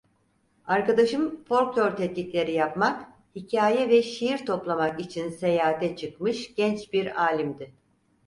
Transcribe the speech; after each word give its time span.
Arkadaşım 0.65 1.43
folklor 1.43 1.95
tetkikleri 1.95 2.51
yapmak, 2.53 3.07
hikaye 3.35 3.89
ve 3.89 4.03
şiir 4.03 4.45
toplamak 4.45 4.99
için 4.99 5.29
seyahate 5.29 5.95
çıkmış 5.95 6.55
genç 6.55 6.93
bir 6.93 7.21
alimdi. 7.23 7.73